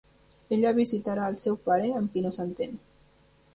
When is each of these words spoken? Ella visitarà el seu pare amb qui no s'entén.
Ella 0.55 0.71
visitarà 0.77 1.27
el 1.33 1.37
seu 1.43 1.59
pare 1.69 1.93
amb 2.01 2.11
qui 2.17 2.27
no 2.27 2.35
s'entén. 2.41 2.77